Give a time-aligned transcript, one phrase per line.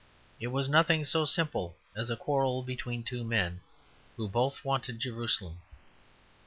[0.39, 3.61] It was nothing so simple as a quarrel between two men
[4.17, 5.61] who both wanted Jerusalem.